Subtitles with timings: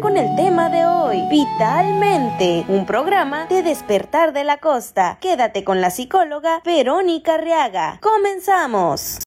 [0.00, 5.18] Con el tema de hoy, Vitalmente, un programa de despertar de la costa.
[5.20, 7.98] Quédate con la psicóloga Verónica Riaga.
[8.02, 9.20] Comenzamos.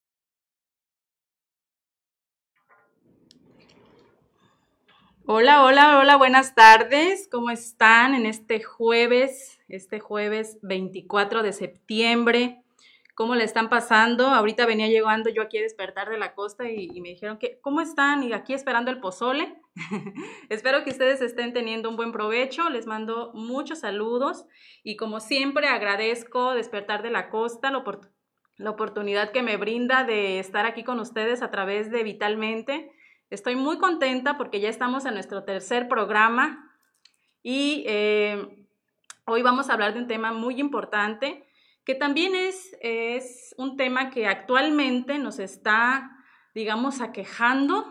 [5.25, 7.27] Hola, hola, hola, buenas tardes.
[7.31, 12.63] ¿Cómo están en este jueves, este jueves 24 de septiembre?
[13.19, 14.27] ¿Cómo le están pasando?
[14.27, 17.81] Ahorita venía llegando yo aquí a despertar de la costa y, me dijeron que, ¿cómo
[17.81, 18.23] están?
[18.23, 19.61] Y aquí esperando el pozole.
[20.49, 22.69] Espero que ustedes estén teniendo un buen provecho.
[22.69, 24.45] Les mando muchos saludos
[24.83, 27.83] y como siempre agradezco despertar de la costa, la,
[28.55, 32.89] la oportunidad que me brinda de estar aquí con ustedes a través de Vitalmente
[33.29, 36.73] Estoy muy contenta porque ya estamos en nuestro tercer programa
[37.43, 38.65] y eh,
[39.25, 41.45] hoy vamos a hablar de un tema muy importante
[41.89, 46.11] que también es, es un tema que actualmente nos está,
[46.53, 47.83] digamos, aquejando,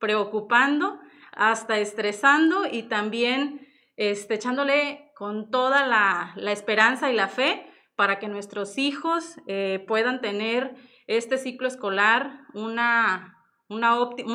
[0.00, 0.98] preocupando,
[1.30, 8.26] hasta estresando y también este, echándole con toda la, esperanza y la fe para que
[8.26, 10.74] nuestros hijos eh, puedan tener
[11.06, 13.38] este ciclo escolar una
[13.68, 13.84] un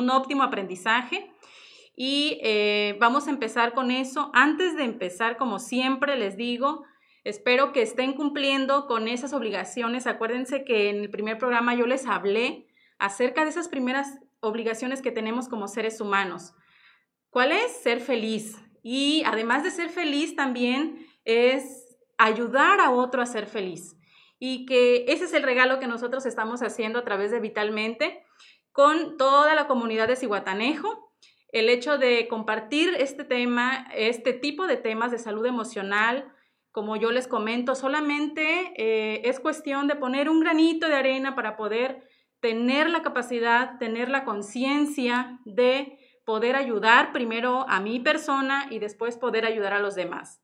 [0.08, 1.30] óptimo aprendizaje.
[1.94, 4.30] Y eh, vamos a empezar con eso.
[4.32, 6.86] Antes de empezar, como siempre les digo,
[7.24, 10.06] espero que estén cumpliendo con esas obligaciones.
[10.06, 12.66] Acuérdense que en el primer programa yo les hablé
[12.98, 16.54] acerca de esas primeras obligaciones que tenemos como seres humanos.
[17.30, 17.72] ¿Cuál es?
[17.82, 18.56] Ser feliz.
[18.82, 23.96] Y además de ser feliz también es ayudar a otro a ser feliz.
[24.38, 28.24] Y que ese es el regalo que nosotros estamos haciendo a través de Vitalmente
[28.72, 31.12] con toda la comunidad de Cihuatanejo.
[31.52, 36.32] El hecho de compartir este tema, este tipo de temas de salud emocional,
[36.72, 41.56] como yo les comento, solamente eh, es cuestión de poner un granito de arena para
[41.56, 42.06] poder
[42.40, 49.18] tener la capacidad, tener la conciencia de poder ayudar primero a mi persona y después
[49.18, 50.40] poder ayudar a los demás.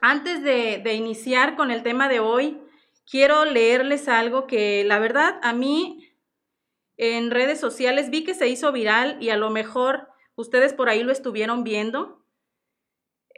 [0.00, 2.60] Antes de, de iniciar con el tema de hoy,
[3.08, 6.08] quiero leerles algo que la verdad a mí
[6.98, 11.04] en redes sociales, vi que se hizo viral y a lo mejor ustedes por ahí
[11.04, 12.17] lo estuvieron viendo,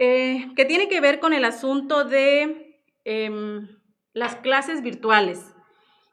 [0.03, 3.69] eh, que tiene que ver con el asunto de em,
[4.15, 5.55] las clases virtuales.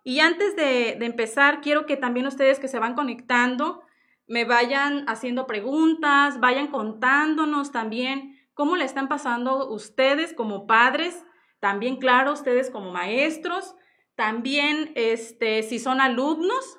[0.04, 3.82] Y antes de, empezar, quiero que también ustedes que se van conectando
[4.28, 11.24] me vayan haciendo preguntas, vayan contándonos también cómo le están pasando ustedes como padres,
[11.62, 13.74] también claro, ustedes como maestros,
[14.16, 16.78] también este, si son alumnos,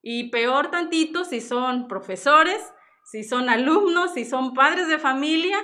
[0.00, 2.72] y peor tantito si son profesores,
[3.04, 5.58] si son alumnos, si son padres de familia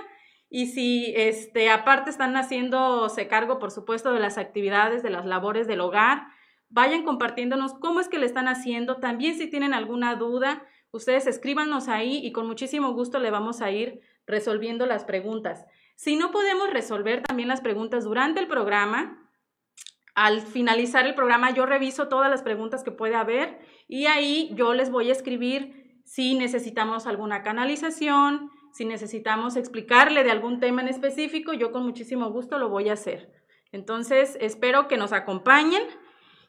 [0.54, 5.66] y si este, aparte están haciéndose cargo, por supuesto, de las actividades, de las labores
[5.66, 6.26] del hogar.
[6.68, 8.96] Vayan compartiéndonos cómo es que le están haciendo.
[8.98, 13.70] También si tienen alguna duda, ustedes escríbanos ahí y con muchísimo gusto le vamos a
[13.70, 15.64] ir resolviendo las preguntas.
[15.96, 19.26] Si no podemos resolver también las preguntas durante el programa,
[20.14, 23.58] al finalizar el programa yo reviso todas las preguntas que puede haber
[23.88, 30.30] y ahí yo les voy a escribir si necesitamos alguna canalización, si necesitamos explicarle de
[30.30, 33.30] algún tema en específico, yo con muchísimo gusto lo voy a hacer.
[33.70, 35.82] Entonces, espero que nos acompañen.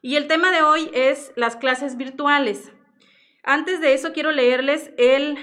[0.02, 2.72] Y el tema de hoy es las clases virtuales.
[3.44, 5.38] Antes de eso, quiero leerles el,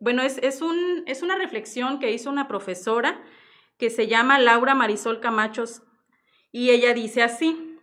[0.00, 3.22] bueno, es, es, un, es una reflexión que hizo una profesora
[3.78, 5.82] que se llama Laura Marisol Camachos
[6.50, 7.78] y ella dice así,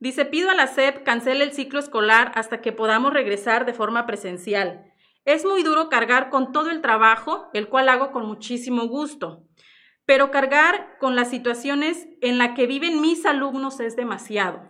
[0.00, 4.06] dice, pido a la SEP cancele el ciclo escolar hasta que podamos regresar de forma
[4.06, 4.90] presencial.
[5.26, 9.42] Es muy duro cargar con todo el trabajo, el cual hago con muchísimo gusto,
[10.06, 14.62] pero cargar con las situaciones en las que viven mis alumnos es demasiado.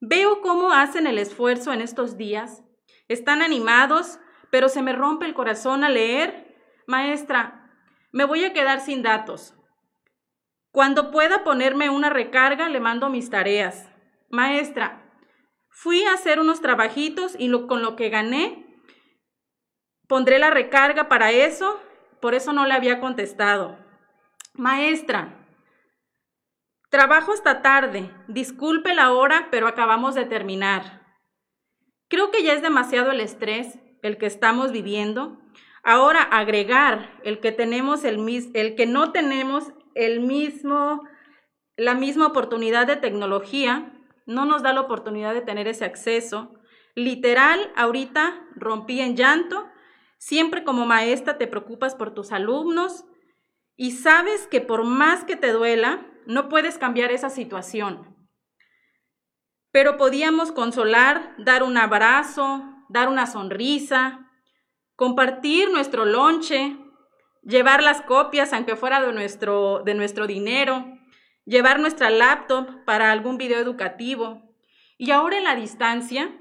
[0.00, 2.64] Veo cómo hacen el esfuerzo en estos días,
[3.06, 4.18] están animados,
[4.50, 6.56] pero se me rompe el corazón al leer,
[6.88, 7.72] maestra,
[8.10, 9.54] me voy a quedar sin datos.
[10.72, 13.88] Cuando pueda ponerme una recarga, le mando mis tareas.
[14.28, 15.08] Maestra,
[15.68, 18.67] fui a hacer unos trabajitos y con lo que gané,
[20.08, 21.80] pondré la recarga para eso,
[22.20, 23.78] por eso no le había contestado.
[24.54, 25.46] Maestra,
[26.90, 31.06] trabajo hasta tarde, disculpe la hora, pero acabamos de terminar.
[32.08, 35.38] Creo que ya es demasiado el estrés el que estamos viviendo.
[35.84, 41.02] Ahora agregar el que tenemos el, el que no tenemos el mismo,
[41.76, 43.92] la misma oportunidad de tecnología,
[44.26, 46.54] no nos da la oportunidad de tener ese acceso.
[46.94, 49.68] Literal, ahorita rompí en llanto.
[50.18, 53.04] Siempre como maestra te preocupas por tus alumnos
[53.76, 58.16] y sabes que por más que te duela, no puedes cambiar esa situación.
[59.70, 64.28] Pero podíamos consolar, dar un abrazo, dar una sonrisa,
[64.96, 66.76] compartir nuestro lonche,
[67.42, 70.84] llevar las copias, aunque fuera de nuestro, de nuestro dinero,
[71.44, 74.42] llevar nuestra laptop para algún video educativo.
[74.96, 76.36] Y ahora en la distancia,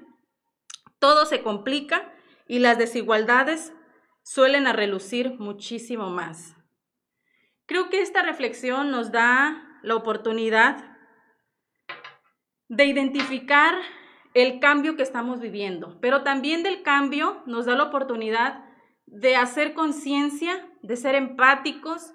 [0.97, 2.12] todo se complica
[2.47, 3.73] y las desigualdades
[4.23, 6.55] suelen a relucir muchísimo más.
[7.65, 10.97] Creo que esta reflexión nos da la oportunidad
[12.69, 13.75] de identificar
[14.33, 18.63] el cambio que estamos viviendo, pero también del cambio nos da la oportunidad
[19.05, 22.13] de hacer conciencia, de ser empáticos,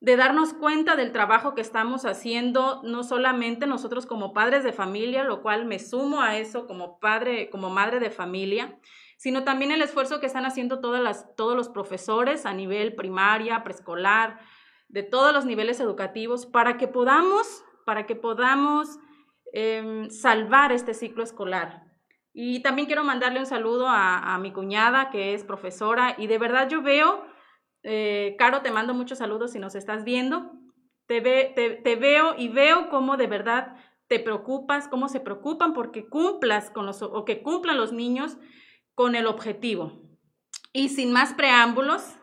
[0.00, 5.24] de darnos cuenta del trabajo que estamos haciendo, no solamente nosotros como padres de familia,
[5.24, 8.78] lo cual me sumo a eso como padre, como madre de familia,
[9.18, 13.64] sino también el esfuerzo que están haciendo todas las, todos los profesores a nivel primaria,
[13.64, 14.38] preescolar,
[14.86, 19.00] de todos los niveles educativos, para que podamos, para que podamos
[19.52, 21.82] em, salvar este ciclo escolar.
[22.32, 26.68] Y también quiero mandarle un saludo a, mi cuñada, que es profesora, y de verdad
[26.68, 27.26] yo veo,
[27.82, 30.52] eh, Caro, te mando muchos saludos si nos estás viendo,
[31.06, 33.74] te, te, veo y veo cómo de verdad
[34.06, 38.38] te preocupas, cómo se preocupan porque cumplas con los, o que cumplan los niños
[38.98, 39.92] con el objetivo.
[40.72, 42.16] Y sin más preámbulos,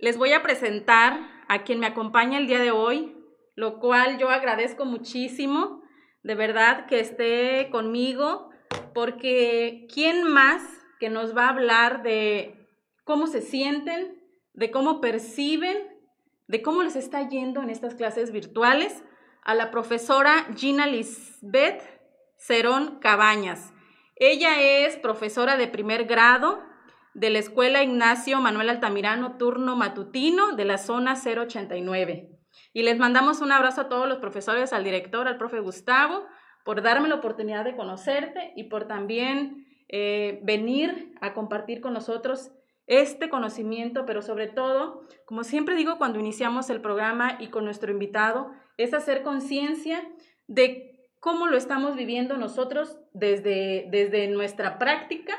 [0.00, 3.16] les voy a presentar a quien me acompaña el día de hoy,
[3.54, 5.84] lo cual yo agradezco muchísimo,
[6.24, 8.50] de verdad, que esté conmigo,
[8.94, 10.60] porque ¿quién más
[10.98, 12.66] que nos va a hablar de
[13.04, 14.20] cómo se sienten,
[14.54, 15.78] de cómo perciben,
[16.48, 19.04] de cómo les está yendo en estas clases virtuales?
[19.44, 21.80] A la profesora Gina Lisbeth
[22.38, 23.72] Cerón Cabañas.
[24.18, 26.62] Ella es profesora de primer grado
[27.12, 32.30] de la Escuela Ignacio Manuel Altamirano, turno matutino de la zona 089.
[32.72, 36.24] Y les mandamos un abrazo a todos los profesores, al director, al profe Gustavo,
[36.64, 42.52] por darme la oportunidad de conocerte y por también eh, venir a compartir con nosotros
[42.86, 47.92] este conocimiento, pero sobre todo, como siempre digo cuando iniciamos el programa y con nuestro
[47.92, 50.08] invitado, es hacer conciencia
[50.46, 55.34] de cómo lo estamos viviendo nosotros desde, desde nuestra práctica,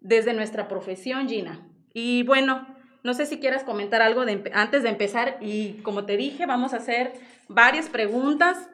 [0.00, 1.66] desde nuestra profesión, Gina.
[1.92, 2.66] Y bueno,
[3.02, 6.74] no sé si quieras comentar algo de, antes de empezar y como te dije, vamos
[6.74, 7.12] a hacer
[7.48, 8.68] varias preguntas.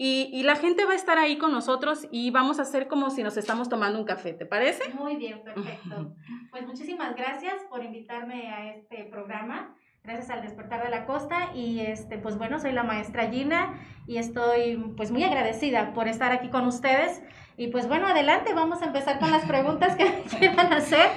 [0.00, 3.10] Y, y, la gente va a estar ahí con nosotros y vamos a hacer como
[3.10, 4.94] si nos estamos tomando un café, ¿te parece?
[4.94, 6.14] Muy bien, perfecto.
[6.52, 9.76] Pues muchísimas gracias por invitarme a este programa
[10.08, 14.16] gracias al despertar de la costa y este pues bueno soy la maestra Gina y
[14.16, 17.22] estoy pues muy agradecida por estar aquí con ustedes.
[17.58, 21.10] Y pues bueno adelante vamos a empezar con las preguntas que quieran hacer.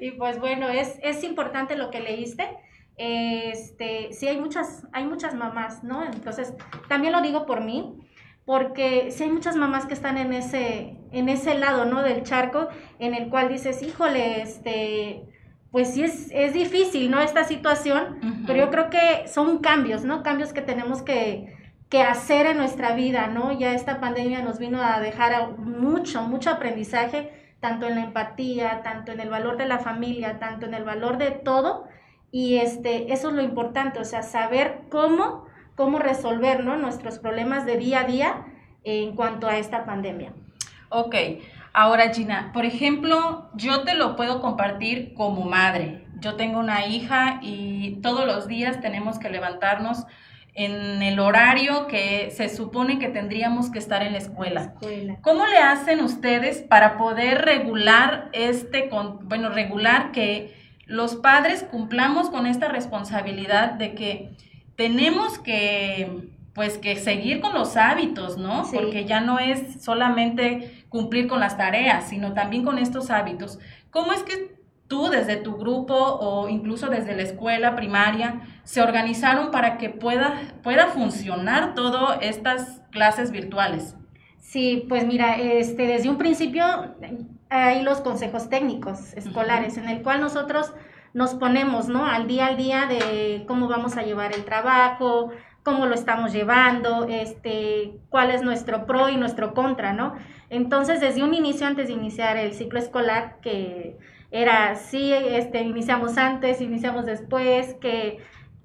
[0.00, 2.48] Y pues bueno es, es importante lo que leíste.
[2.96, 6.54] Este sí hay muchas hay muchas mamás no entonces
[6.88, 7.98] también lo digo por mí
[8.46, 12.68] porque sí hay muchas mamás que están en ese en ese lado no del charco
[12.98, 15.37] en el cual dices híjole este
[15.70, 17.20] pues sí es, es difícil, ¿no?
[17.20, 20.22] Esta situación, pero yo creo que son cambios, ¿no?
[20.22, 21.54] Cambios que tenemos que,
[21.90, 23.52] que, hacer en nuestra vida, ¿no?
[23.52, 29.12] Ya esta pandemia nos vino a dejar mucho, mucho aprendizaje, tanto en la empatía, tanto
[29.12, 31.86] en el valor de la familia, tanto en el valor de todo,
[32.30, 36.76] y este, eso es lo importante, o sea, saber cómo, cómo resolver, ¿no?
[36.76, 38.46] Nuestros problemas de día a día
[38.84, 40.32] en cuanto a esta pandemia.
[40.90, 41.14] Ok,
[41.72, 46.06] Ahora, Gina, por ejemplo, yo te lo puedo compartir como madre.
[46.20, 50.06] Yo tengo una hija y todos los días tenemos que levantarnos
[50.54, 54.74] en el horario que se supone que tendríamos que estar en la escuela.
[55.22, 58.90] ¿Cómo le hacen ustedes para poder regular este,
[59.22, 60.56] bueno, regular que
[60.86, 64.30] los padres cumplamos con esta responsabilidad de que
[64.74, 68.64] tenemos que pues que seguir con los hábitos, ¿no?
[68.72, 73.58] Porque ya no es solamente cumplir con las tareas, sino también con estos hábitos.
[73.90, 79.50] ¿Cómo es que tú desde tu grupo o incluso desde la escuela primaria se organizaron
[79.50, 83.94] para que pueda, pueda funcionar todas estas clases virtuales?
[84.38, 86.64] Sí, pues mira, este, desde un principio
[87.50, 90.72] hay los consejos técnicos escolares en el cual nosotros
[91.12, 92.06] nos ponemos, ¿no?
[92.06, 95.30] Al día al día de cómo vamos a llevar el trabajo,
[95.68, 100.14] cómo lo estamos llevando, este, cuál es nuestro pro y nuestro contra, ¿no?
[100.48, 103.98] Entonces, desde un inicio, antes de iniciar el ciclo escolar, que
[104.30, 108.16] era, sí, este, iniciamos antes, iniciamos después, que,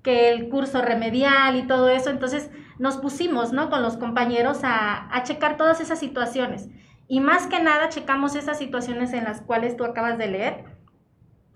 [0.02, 3.70] que el curso remedial y todo eso, entonces nos pusimos, ¿no?
[3.70, 6.70] Con los compañeros a, a checar todas esas situaciones.
[7.10, 10.64] Y más que nada, checamos esas situaciones en las cuales tú acabas de leer.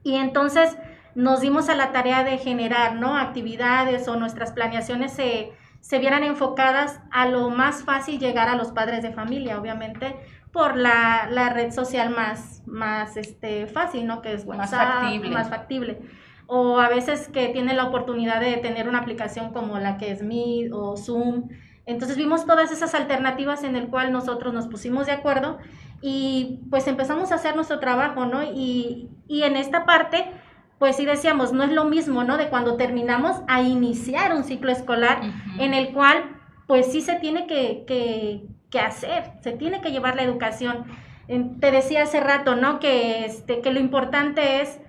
[0.03, 0.77] Y entonces,
[1.17, 3.17] nos dimos a la tarea de generar ¿no?
[3.17, 8.67] actividades o nuestras planeaciones se, se vieran enfocadas a lo más fácil llegar a los
[8.67, 10.15] padres de familia, obviamente,
[10.51, 14.21] por la, la red social más, más este, fácil, ¿no?
[14.21, 15.29] Que es WhatsApp, más factible.
[15.31, 16.01] Más factible.
[16.45, 20.21] O a veces que tiene la oportunidad de tener una aplicación como la que es
[20.21, 21.49] Meet o Zoom.
[21.87, 25.57] Entonces vimos todas esas alternativas en el cual nosotros nos pusimos de acuerdo
[25.99, 28.43] y pues empezamos a hacer nuestro trabajo, ¿no?
[28.43, 30.31] Y, y en esta parte,
[30.79, 32.37] pues sí decíamos, no es lo mismo, ¿no?
[32.37, 35.21] De cuando terminamos a iniciar un ciclo escolar
[35.59, 36.23] en el cual
[36.67, 40.85] pues sí se tiene que, que, que, hacer, se tiene que llevar la educación.
[41.27, 42.79] Te decía hace rato, ¿no?
[42.79, 44.79] Que, este, que lo importante es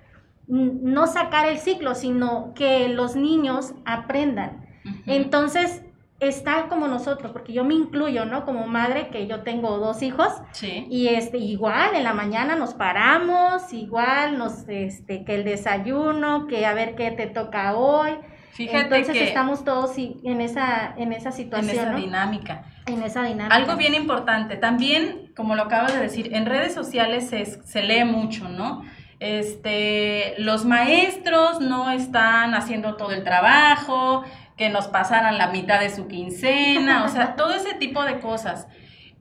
[0.47, 4.65] no sacar el ciclo, sino que los niños aprendan.
[5.05, 5.83] Entonces,
[6.19, 8.45] está como nosotros, porque yo me incluyo, ¿no?
[8.45, 10.33] Como madre, que yo tengo dos hijos.
[10.51, 10.85] Sí.
[10.89, 16.65] Y este, igual en la mañana nos paramos, igual nos, este, que el desayuno, que
[16.65, 18.11] a ver qué te toca hoy.
[18.51, 21.69] Fíjate Entonces que estamos todos en esa, en esa en situación.
[21.69, 21.97] esa ¿no?
[21.97, 22.63] dinámica.
[22.87, 23.55] En esa dinámica.
[23.55, 28.03] Algo bien importante, también, como lo acabas de decir, en redes sociales se, se lee
[28.03, 28.83] mucho, ¿no?
[29.19, 34.23] Este, los maestros no están haciendo todo el trabajo,
[34.59, 38.67] que nos pasaran la mitad de su quincena, o sea, todo ese tipo de cosas.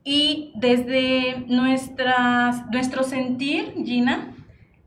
[0.03, 4.35] Y desde nuestras, nuestro sentir, Gina,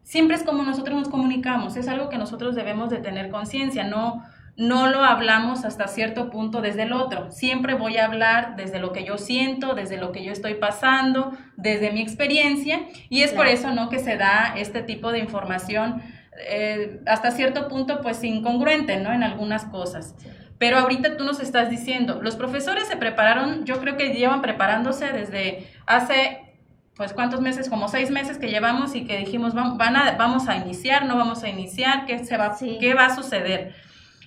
[0.04, 4.26] siempre es como nosotros nos comunicamos, es algo que nosotros debemos de tener conciencia, no,
[4.58, 7.32] no lo hablamos hasta cierto punto desde el otro.
[7.32, 11.32] Siempre voy a hablar desde lo que yo siento, desde lo que yo estoy pasando,
[11.56, 16.04] desde mi experiencia, y es por eso, ¿no?, que se da este tipo de información
[16.50, 20.14] eh, hasta cierto punto, pues, incongruente, ¿no?, en algunas cosas.
[20.62, 25.12] Pero ahorita tú nos estás diciendo, los profesores se prepararon, yo creo que llevan preparándose
[25.12, 26.54] desde hace,
[26.96, 27.68] pues, ¿cuántos meses?
[27.68, 31.18] Como seis meses que llevamos y que dijimos, "Vam- van a, vamos a iniciar, no
[31.18, 32.78] vamos a iniciar, ¿qué, se va, Sí.
[32.80, 33.74] ¿qué va a suceder?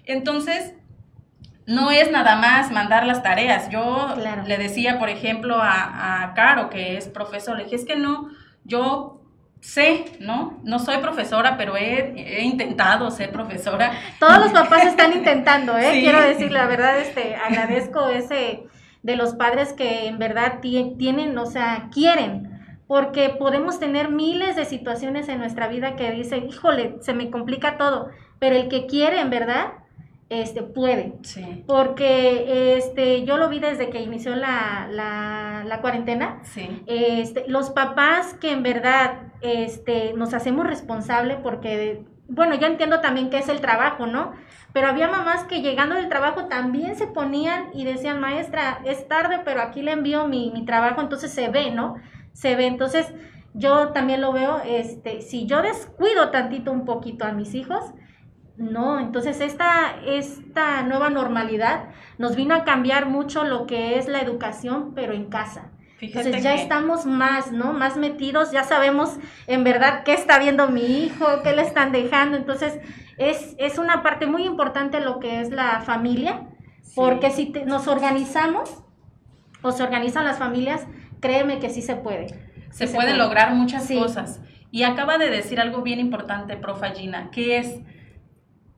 [0.07, 0.75] Entonces,
[1.69, 3.71] no es nada más mandar las tareas.
[3.71, 4.43] Yo Claro.
[4.45, 8.29] le decía, por ejemplo, a, a Caro, que es profesor, le dije, es que no,
[8.65, 9.21] yo
[9.65, 10.61] sé, ¿no?
[10.63, 13.93] No soy profesora, pero he, he intentado ser profesora.
[14.21, 15.93] Todos los papás están intentando, ¿eh?
[15.95, 16.01] Sí.
[16.03, 18.65] Quiero decir, la verdad, este, agradezco ese
[19.03, 22.51] de los padres que en verdad ti- tienen, o sea, quieren,
[22.87, 27.77] porque podemos tener miles de situaciones en nuestra vida que dicen, híjole, se me complica
[27.79, 29.73] todo, pero el que quiere, en verdad,
[30.29, 31.15] este, puede.
[31.23, 36.41] Sí, Porque este, yo lo vi desde que inició la, la, la cuarentena.
[36.43, 36.83] sí.
[36.87, 43.31] Este, los papás que en verdad este, nos hacemos responsables porque, bueno, yo entiendo también
[43.31, 44.33] que es el trabajo, ¿no?
[44.73, 49.41] Pero había mamás que llegando del trabajo también se ponían y decían, maestra, es tarde,
[49.45, 51.97] pero aquí le envío mi, mi trabajo, entonces se ve, ¿no?
[52.33, 53.13] Se ve, entonces
[53.53, 57.95] yo también lo veo, este, si yo descuido tantito un poquito a mis hijos,
[58.57, 64.21] no, entonces esta, esta nueva normalidad nos vino a cambiar mucho lo que es la
[64.21, 65.71] educación, pero en casa.
[66.09, 67.73] Fíjate Entonces ya que- estamos más, ¿no?
[67.73, 72.37] Más metidos, ya sabemos en verdad qué está viendo mi hijo, qué le están dejando.
[72.37, 72.79] Entonces
[73.19, 76.49] es, es una parte muy importante lo que es la familia,
[76.83, 76.93] Sí.
[76.97, 78.83] porque si te- nos organizamos
[79.63, 80.87] o se organizan las familias,
[81.21, 82.27] créeme que sí se puede.
[82.71, 83.97] se Sí puede lograr muchas Sí.
[83.97, 84.41] cosas.
[84.73, 87.79] Y acaba de decir algo bien importante, profa Gina, que es,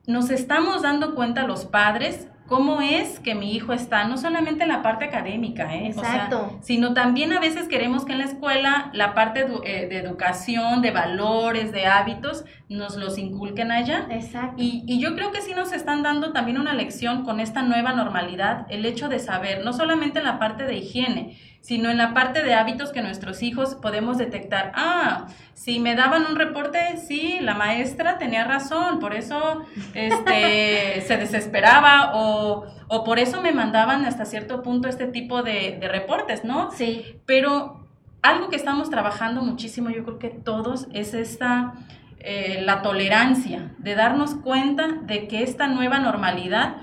[0.06, 4.68] nos estamos dando cuenta los padres cómo es que mi hijo está, no solamente en
[4.68, 5.90] la parte académica, ¿eh?
[5.96, 6.58] O sea, Exacto.
[6.62, 10.82] sino también a veces queremos que en la escuela la parte edu- eh, de educación,
[10.82, 14.06] de valores, de hábitos, nos los inculquen allá.
[14.10, 14.54] Exacto.
[14.62, 17.92] Y, y yo creo que sí nos están dando también una lección con esta nueva
[17.92, 22.14] normalidad, el hecho de saber, no solamente en la parte de higiene, sino en la
[22.14, 24.72] parte de hábitos que nuestros hijos podemos detectar.
[24.74, 31.16] Ah, si me daban un reporte, sí, la maestra tenía razón, por eso este, se
[31.16, 36.44] desesperaba o, o por eso me mandaban hasta cierto punto este tipo de, de reportes,
[36.44, 36.70] ¿no?
[36.70, 37.86] Sí, Pero
[38.22, 41.74] algo que estamos trabajando muchísimo, yo creo que todos, es esta,
[42.18, 46.76] eh, la tolerancia, de darnos cuenta de que esta nueva normalidad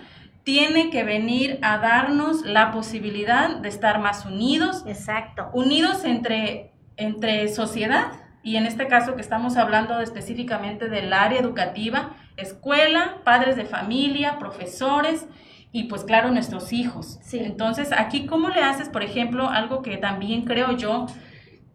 [0.43, 5.49] tiene que venir a darnos la posibilidad de estar más unidos, exacto.
[5.53, 8.11] unidos entre, entre sociedad,
[8.43, 14.37] y en este caso que estamos hablando específicamente del área educativa, escuela, padres de familia,
[14.37, 15.27] profesores
[15.71, 17.19] y pues claro nuestros hijos.
[17.23, 17.39] Sí.
[17.39, 21.07] Entonces, aquí cómo le haces, por ejemplo, algo que también creo yo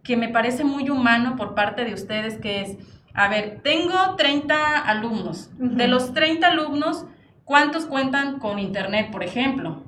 [0.02, 2.76] que me parece muy humano por parte de ustedes, que es,
[3.14, 5.50] a ver, tengo 30 alumnos.
[5.58, 7.06] De los 30 alumnos,
[7.48, 9.82] ¿cuántos cuentan con internet, por ejemplo?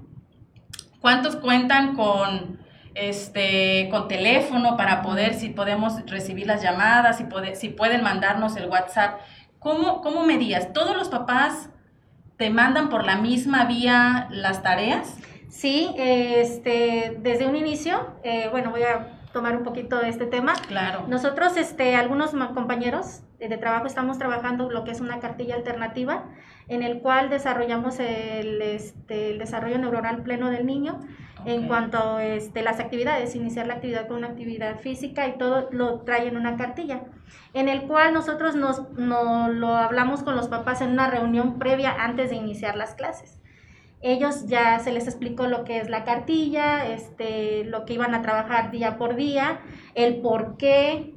[1.00, 2.58] ¿Cuántos cuentan con
[2.94, 8.56] este con teléfono para poder si podemos recibir las llamadas, si, puede- si pueden mandarnos
[8.56, 9.20] el WhatsApp?
[9.58, 10.72] ¿Cómo, ¿Cómo medías?
[10.72, 11.68] ¿Todos los papás
[12.38, 15.16] te mandan por la misma vía las tareas?
[15.50, 20.54] Sí, este, desde un inicio, eh, bueno, voy a tomar un poquito este tema.
[20.68, 21.04] Claro.
[21.08, 26.24] Nosotros, este, algunos compañeros de trabajo estamos trabajando lo que es una cartilla alternativa
[26.68, 31.00] en el cual desarrollamos el, este, el desarrollo neuronal pleno del niño
[31.44, 35.68] en cuanto a este, las actividades, iniciar la actividad con una actividad física y todo
[35.70, 37.02] lo trae en una cartilla,
[37.54, 42.30] en el cual nosotros nos, lo hablamos con los papás en una reunión previa antes
[42.30, 43.39] de iniciar las clases.
[44.02, 48.22] Ellos ya se les explicó lo que es la cartilla, este, lo que iban a
[48.22, 49.60] trabajar día por día,
[49.94, 51.14] el por qué,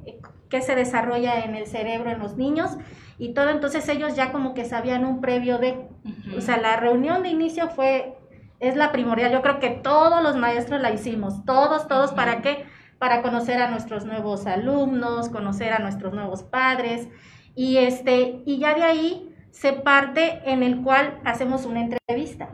[0.50, 2.76] qué se desarrolla en el cerebro en los niños
[3.18, 3.48] y todo.
[3.48, 5.88] Entonces ellos ya como que sabían un previo de,
[6.36, 8.18] o sea, la reunión de inicio fue
[8.60, 9.32] es la primordial.
[9.32, 12.64] Yo creo que todos los maestros la hicimos, todos, todos, ¿para qué?
[12.98, 17.08] Para conocer a nuestros nuevos alumnos, conocer a nuestros nuevos padres.
[17.54, 22.48] Y, este, y ya de ahí se parte en el cual hacemos una entrevista.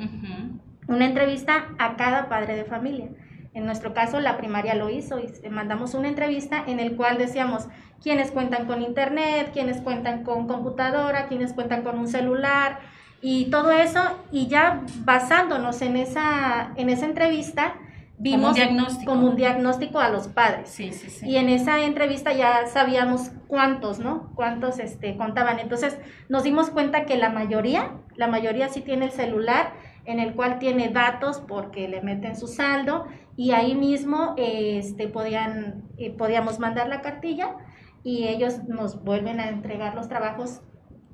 [0.86, 3.08] Una entrevista a cada padre de familia.
[3.54, 7.68] En nuestro caso, la primaria lo hizo y mandamos una entrevista en el cual decíamos
[8.02, 12.78] quiénes cuentan con internet, quiénes cuentan con computadora, quiénes cuentan con un celular,
[13.22, 17.74] y todo eso, y ya basándonos en esa, en esa entrevista,
[18.20, 19.10] vimos como un, diagnóstico.
[19.10, 20.68] como un diagnóstico a los padres.
[20.68, 21.26] Sí, sí, sí.
[21.26, 24.30] Y en esa entrevista ya sabíamos cuántos, ¿no?
[24.34, 25.58] Cuántos este, contaban.
[25.58, 29.72] Entonces nos dimos cuenta que la mayoría, la mayoría sí tiene el celular
[30.04, 33.06] en el cual tiene datos porque le meten su saldo
[33.36, 37.56] y ahí mismo este, podían, eh, podíamos mandar la cartilla
[38.02, 40.62] y ellos nos vuelven a entregar los trabajos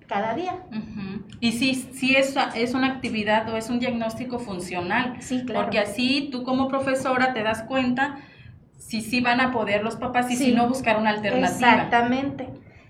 [0.06, 0.56] cada día.
[1.40, 5.16] Y sí, sí es, es una actividad o es un diagnóstico funcional.
[5.20, 5.62] Sí, claro.
[5.62, 8.18] Porque así tú como profesora te das cuenta
[8.78, 11.48] si sí van a poder los papás y si no buscar una alternativa.
[11.48, 12.48] Exactamente.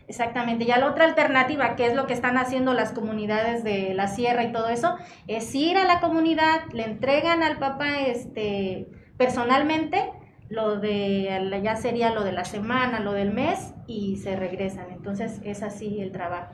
[0.09, 0.67] Exactamente.
[0.67, 4.45] Ya la otra alternativa, que es lo que están haciendo las comunidades de la sierra
[4.45, 10.13] y todo eso, es ir a la comunidad, le entregan al papá este personalmente
[10.49, 14.91] lo de ya sería lo de la semana, lo del mes y se regresan.
[14.91, 16.53] Entonces es así el trabajo.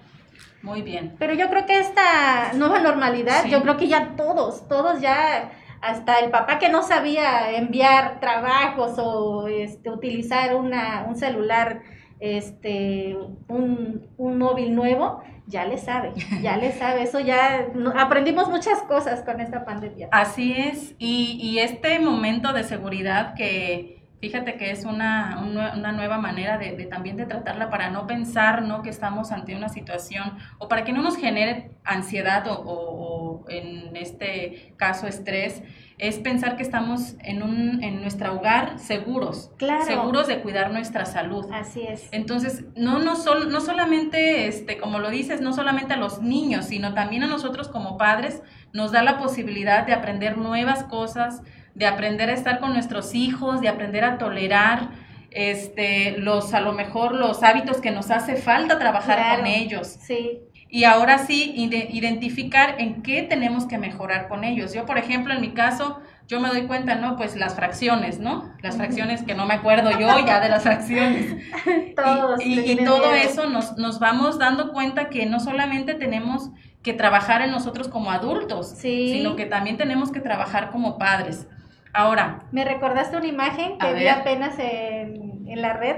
[0.63, 1.17] Muy bien.
[1.19, 6.21] Pero yo creo que esta nueva normalidad, yo creo que ya todos, todos ya, hasta
[6.21, 11.83] el papá que no sabía enviar trabajos o este, utilizar una, un celular,
[12.21, 13.17] este,
[13.49, 17.69] un, un móvil nuevo, ya le sabe, ya le sabe, eso ya
[17.99, 20.09] aprendimos muchas cosas con esta pandemia.
[20.13, 26.17] Así es, y, y este momento de seguridad que Fíjate que es una, una nueva
[26.17, 28.81] manera de, también de tratarla para no pensar ¿no?
[28.85, 33.97] que estamos ante una situación o para que no nos genere ansiedad o, o, en
[33.97, 35.65] este caso estrés,
[35.99, 39.85] es pensar que estamos en, un, en nuestro hogar seguros, claro.
[39.85, 41.45] seguros de cuidar nuestra salud.
[41.53, 42.09] Así es.
[42.13, 46.67] Entonces, no, no, sol, no solamente, este, como lo dices, no solamente a los niños,
[46.67, 48.41] sino también a nosotros como padres,
[48.73, 51.43] nos da la posibilidad de aprender nuevas cosas,
[51.75, 54.91] de aprender a estar con nuestros hijos, de aprender a tolerar
[55.31, 59.89] este, los, a lo mejor los hábitos que nos hace falta trabajar con ellos.
[60.01, 60.41] Sí.
[60.69, 64.73] Y ahora sí, identificar en qué tenemos que mejorar con ellos.
[64.73, 67.17] Yo, por ejemplo, en mi caso, yo me doy cuenta, ¿no?
[67.17, 68.55] Pues las fracciones, ¿no?
[68.63, 71.37] Las fracciones que no me acuerdo yo ya de las fracciones.
[71.95, 76.51] Todos y, y, todo eso nos, nos vamos dando cuenta que no solamente tenemos
[76.83, 81.47] que trabajar en nosotros como adultos, sino que también tenemos que trabajar como padres.
[81.93, 82.41] Ahora.
[82.53, 85.97] Me recordaste una imagen que vi apenas en, en la red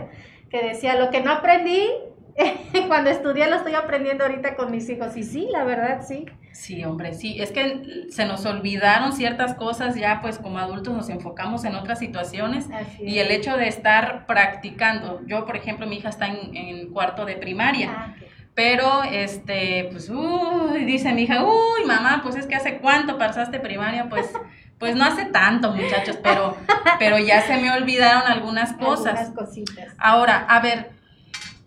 [0.51, 1.89] que decía, lo que no aprendí
[2.89, 5.17] cuando estudié lo estoy aprendiendo ahorita con mis hijos.
[5.17, 6.27] Y sí, la verdad, sí.
[6.53, 7.41] Sí, hombre, sí.
[7.41, 11.99] Es que se nos olvidaron ciertas cosas, ya pues como adultos nos enfocamos en otras
[11.99, 12.67] situaciones.
[13.01, 15.21] y el hecho de estar practicando.
[15.27, 17.91] Yo, por ejemplo, mi hija está en, en cuarto de primaria.
[17.93, 18.15] Ah,
[18.55, 23.59] pero, este, pues, uy, dice mi hija, uy, mamá, pues es que hace cuánto pasaste
[23.59, 24.33] primaria, pues
[24.79, 26.57] Pues no hace tanto, muchachos, pero,
[26.99, 29.19] pero ya se me olvidaron algunas cosas.
[29.19, 29.95] Algunas cositas.
[29.99, 30.91] Ahora, a ver,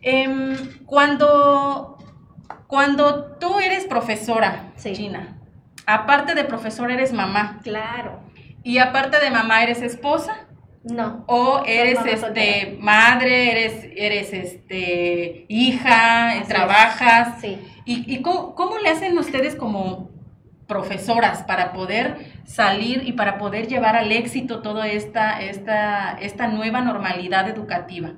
[0.02, 1.98] em, cuando,
[2.68, 5.38] cuando tú eres profesora, Gina,
[5.86, 7.60] aparte de profesora eres mamá.
[7.64, 8.20] Claro.
[8.64, 10.48] Y aparte de mamá eres esposa.
[10.84, 11.24] No.
[11.28, 17.42] O eres este madre, eres, eres este hija, trabajas.
[17.42, 17.60] Sí.
[17.86, 20.10] ¿Y, y cómo, cómo, le hacen ustedes como
[20.68, 26.82] profesoras para poder salir y para poder llevar al éxito toda esta, esta, esta nueva
[26.82, 28.14] normalidad educativa?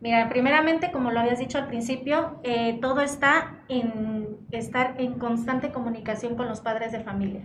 [0.00, 5.72] Mira, primeramente, como lo habías dicho al principio, eh, todo está en estar en constante
[5.72, 7.42] comunicación con los padres de familia.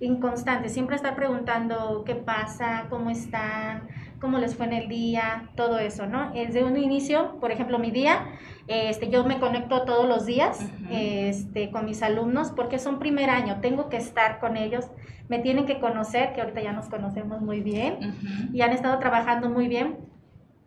[0.00, 3.88] Inconstante, siempre estar preguntando qué pasa, cómo están,
[4.20, 6.30] cómo les fue en el día, todo eso, ¿no?
[6.32, 8.26] Desde un inicio, por ejemplo, mi día,
[8.66, 10.58] este, yo me conecto todos los días
[10.90, 14.86] este, con mis alumnos porque son primer año, tengo que estar con ellos,
[15.28, 18.14] me tienen que conocer, que ahorita ya nos conocemos muy bien
[18.52, 19.98] y han estado trabajando muy bien.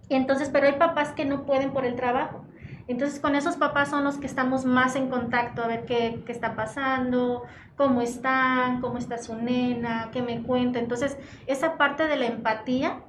[0.10, 2.46] Entonces, pero hay papás que no pueden por el trabajo.
[2.88, 6.32] Entonces, con esos papás son los que estamos más en contacto, a ver qué, qué,
[6.32, 7.44] está pasando,
[7.76, 10.80] cómo están, cómo está su nena, qué me cuenta.
[10.80, 13.04] Entonces, esa parte de la empatía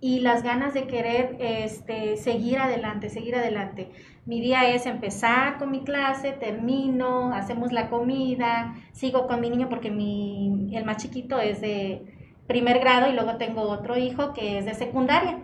[0.00, 3.90] y las ganas de querer este, seguir adelante, seguir adelante.
[4.26, 9.70] Mi día es empezar con mi clase, termino, hacemos la comida, sigo con mi niño
[9.70, 12.02] porque mi, el más chiquito es de
[12.46, 15.38] primer grado y luego tengo otro hijo que es de secundaria.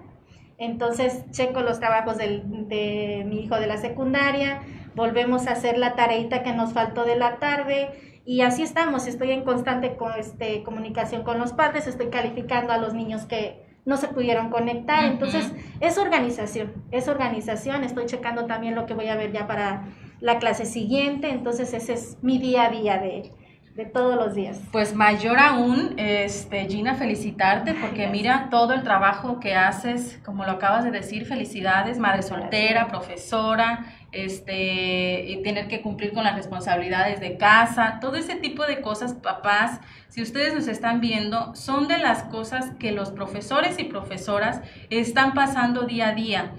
[0.60, 4.60] Entonces checo los trabajos de mi hijo de la secundaria,
[4.94, 7.88] volvemos a hacer la tareita que nos faltó de la tarde
[8.24, 9.06] y así estamos.
[9.06, 13.96] Estoy en constante este, comunicación con los padres, estoy calificando a los niños que no
[13.96, 15.04] se pudieron conectar.
[15.04, 17.82] Entonces es organización, es organización.
[17.82, 19.88] Estoy checando también lo que voy a ver ya para
[20.20, 21.30] la clase siguiente.
[21.30, 23.32] Entonces ese es mi día a día de,
[23.74, 24.60] de todos los días.
[24.72, 30.52] Pues mayor aún, este, Gina, felicitarte porque mira todo el trabajo que haces, como lo
[30.52, 37.20] acabas de decir, felicidades, madre soltera, profesora, este, y tener que cumplir con las responsabilidades
[37.20, 41.98] de casa, todo ese tipo de cosas, papás, si ustedes nos están viendo, son de
[41.98, 46.52] las cosas que los profesores y profesoras están pasando día a día.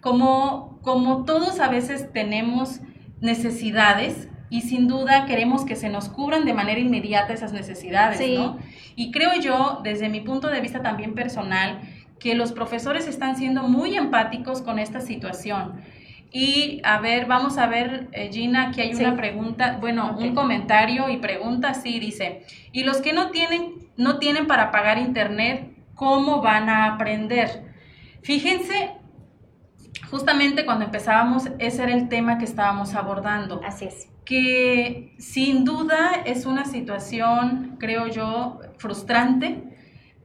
[0.00, 2.80] Como, como todos a veces tenemos
[3.20, 8.58] necesidades, y sin duda queremos que se nos cubran de manera inmediata esas necesidades, ¿no?
[8.94, 11.80] Y creo yo, desde mi punto de vista también personal,
[12.18, 15.80] que los profesores están siendo muy empáticos con esta situación.
[16.32, 21.08] Y a ver, vamos a ver, eh, Gina, aquí hay una pregunta, bueno, un comentario
[21.08, 26.42] y pregunta, sí, dice, y los que no tienen, no tienen para pagar internet, ¿cómo
[26.42, 27.72] van a aprender?
[28.22, 28.92] Fíjense,
[30.10, 33.60] justamente cuando empezábamos, ese era el tema que estábamos abordando.
[33.64, 39.62] Así es que sin duda es una situación, creo yo, frustrante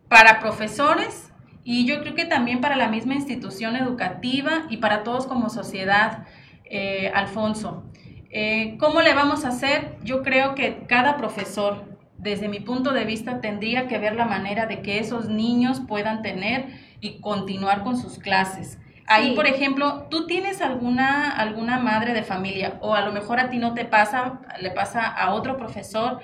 [0.09, 1.31] para profesores
[1.63, 6.25] y yo creo que también para la misma institución educativa y para todos como sociedad,
[6.65, 7.83] eh, Alfonso.
[8.31, 9.97] Eh, ¿Cómo le vamos a hacer?
[10.03, 11.85] Yo creo que cada profesor,
[12.17, 16.23] desde mi punto de vista, tendría que ver la manera de que esos niños puedan
[16.23, 16.67] tener
[17.01, 18.79] y continuar con sus clases.
[19.07, 23.49] Ahí, por ejemplo, tú tienes alguna, alguna madre de familia o a lo mejor a
[23.49, 26.19] ti no te pasa, le pasa a otro profesor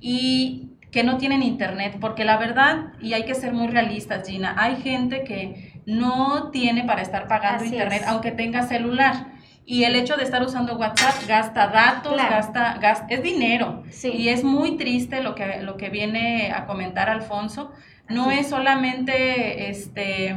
[0.00, 4.54] y que no tienen internet, porque la verdad, y hay que ser muy realistas, Gina,
[4.56, 9.38] hay gente que no tiene para estar pagando internet, aunque tenga celular.
[9.66, 13.82] Y el hecho de estar usando WhatsApp gasta datos, gasta, gasta, es dinero.
[14.02, 17.70] Y es muy triste lo que, lo que viene a comentar Alfonso.
[18.08, 20.36] No es solamente este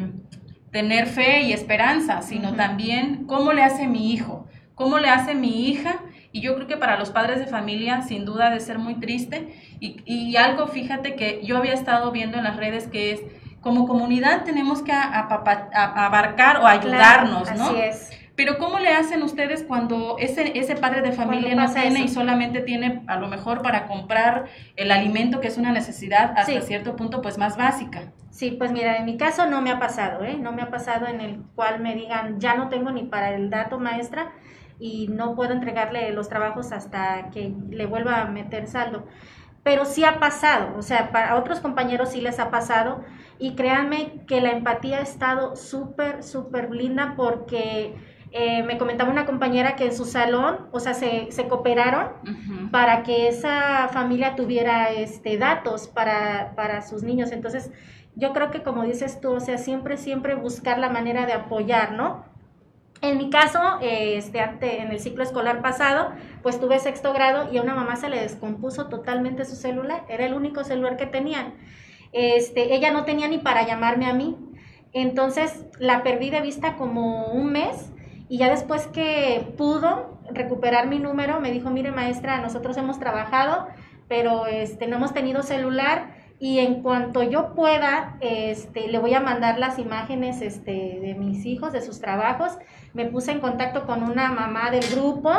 [0.71, 5.69] tener fe y esperanza, sino también cómo le hace mi hijo, cómo le hace mi
[5.69, 5.99] hija.
[6.31, 9.53] Y yo creo que para los padres de familia, sin duda, de ser muy triste.
[9.79, 13.21] Y, algo, fíjate que yo había estado viendo en las redes que es,
[13.60, 17.65] como comunidad tenemos que abarcar o ayudarnos, ¿no?
[17.65, 18.20] Así es.
[18.43, 22.62] Pero ¿cómo le hacen ustedes cuando ese, ese padre de familia no tiene y solamente
[22.62, 27.21] tiene a lo mejor para comprar el alimento que es una necesidad hasta cierto punto
[27.21, 28.12] pues más básica?
[28.32, 30.38] Sí, pues mira, en mi caso no me ha pasado, ¿eh?
[30.39, 33.51] No me ha pasado en el cual me digan, ya no tengo ni para el
[33.51, 34.32] dato maestra
[34.80, 39.06] y no puedo entregarle los trabajos hasta que le vuelva a meter saldo.
[39.62, 43.04] Pero sí ha pasado, o sea, para otros compañeros sí les ha pasado
[43.38, 47.93] y créanme que la empatía ha estado súper, súper linda porque
[48.33, 52.09] eh, me comentaba una compañera que en su salón, o sea, se, se cooperaron
[52.71, 57.31] para que esa familia tuviera este, datos para, para sus niños.
[57.33, 57.71] Entonces,
[58.15, 61.91] yo creo que como dices tú, o sea, siempre, siempre buscar la manera de apoyar,
[61.91, 62.23] ¿no?
[63.01, 66.11] En mi caso, este, en el ciclo escolar pasado,
[66.43, 70.25] pues tuve sexto grado y a una mamá se le descompuso totalmente su celular, era
[70.25, 71.55] el único celular que tenían.
[72.13, 74.37] Este, ella no tenía ni para llamarme a mí,
[74.93, 77.91] entonces la perdí de vista como un mes
[78.31, 83.67] y ya después que pudo recuperar mi número, me dijo, mire maestra, nosotros hemos trabajado,
[84.07, 89.19] pero este, no hemos tenido celular y en cuanto yo pueda, este, le voy a
[89.19, 92.57] mandar las imágenes este, de mis hijos, de sus trabajos.
[92.93, 95.33] Me puse en contacto con una mamá del grupo,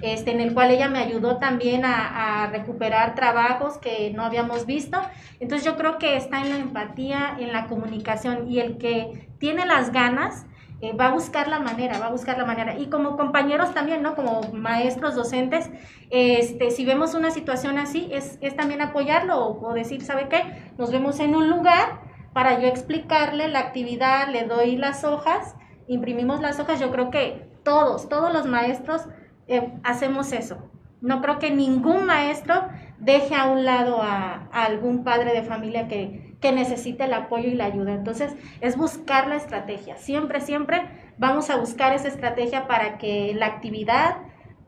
[0.00, 4.64] este, en el cual ella me ayudó también a, a, recuperar trabajos que no habíamos
[4.64, 4.98] visto.
[5.40, 9.66] Entonces yo creo que está en la empatía, en la comunicación y el que tiene
[9.66, 10.46] las ganas
[10.82, 12.78] eh, va a buscar la manera, va a buscar la manera.
[12.78, 14.14] Y como compañeros también, ¿no?
[14.14, 15.70] Como maestros, docentes,
[16.08, 20.72] este, si vemos una situación así, es, es también apoyarlo o, decir, ¿sabe qué?
[20.78, 22.00] Nos vemos en un lugar
[22.32, 25.54] para yo explicarle la actividad, le doy las hojas,
[25.86, 26.80] imprimimos las hojas.
[26.80, 29.06] Yo creo que todos, todos los maestros
[29.48, 30.70] eh, hacemos eso.
[31.02, 32.68] No creo que ningún maestro
[33.00, 37.54] deje a un lado a, algún padre de familia que, que, necesite el apoyo y
[37.54, 37.92] la ayuda.
[37.92, 39.96] Entonces, es buscar la estrategia.
[39.96, 40.82] Siempre, siempre
[41.18, 44.18] vamos a buscar esa estrategia para que la actividad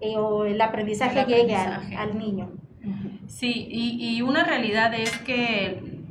[0.01, 2.51] eh, o el aprendizaje, llegue al, niño.
[3.27, 6.05] Sí, y, y, una realidad es que,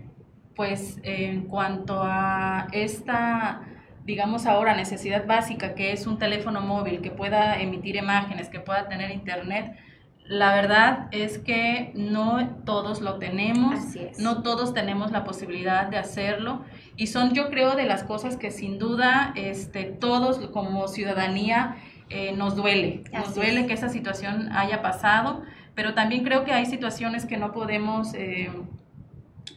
[0.55, 3.67] pues, en cuanto a esta
[4.05, 8.87] digamos ahora, necesidad básica, que es un teléfono móvil que pueda emitir imágenes, que pueda
[8.87, 9.75] tener internet,
[10.31, 13.77] la verdad es que no todos lo tenemos,
[14.17, 16.63] no todos tenemos la posibilidad de hacerlo
[16.95, 21.75] y son yo creo de las cosas que sin duda este, todos como ciudadanía
[22.09, 25.43] eh, nos duele, nos duele que esa situación haya pasado,
[25.75, 28.13] pero también creo que hay situaciones que no podemos...
[28.13, 28.49] Eh,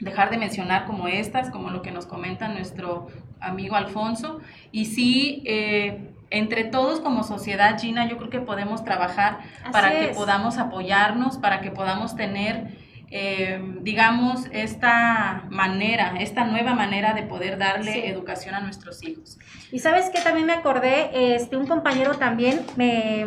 [0.01, 3.07] dejar de mencionar como estas, como lo que nos comenta nuestro
[3.41, 4.41] amigo Alfonso.
[4.73, 9.39] Y sí, eh, entre todos como sociedad, Gina, yo creo que podemos trabajar
[9.71, 12.77] para que podamos apoyarnos, para que podamos tener,
[13.11, 19.39] eh, digamos, esta manera, esta nueva manera de poder darle educación a nuestros hijos.
[19.71, 23.27] Y sabes que también me acordé, este, un compañero también me,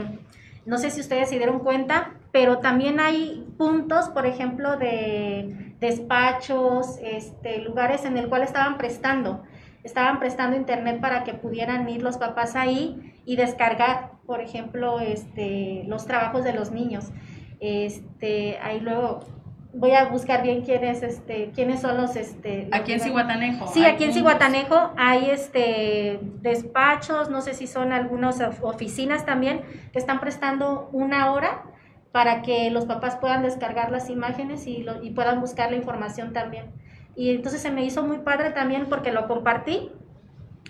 [0.66, 6.98] no sé si ustedes se dieron cuenta, pero también hay puntos, por ejemplo, de despachos,
[7.02, 9.44] este, lugares en el cual estaban prestando
[9.84, 15.84] estaban prestando internet para que pudieran ir los papás ahí y descargar, por ejemplo, este,
[15.88, 17.12] los trabajos de los niños.
[17.60, 19.22] Este, ahí luego
[19.74, 22.68] voy a buscar bien quiénes, este, quiénes son los, este.
[22.72, 23.68] Aquí en Cihuatanejo.
[23.68, 29.62] Sí, aquí en Cihuatanejo hay, este, despachos, no sé si son algunas oficinas también
[29.92, 31.64] que están prestando una hora
[32.12, 36.72] para que los papás puedan descargar las imágenes y, y puedan buscar la información también.
[37.18, 39.92] Y entonces se me hizo muy padre también porque lo compartí,